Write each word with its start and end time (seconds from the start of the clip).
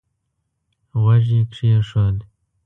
غوږ 1.01 1.23
يې 1.35 1.41
کېښود. 1.53 2.17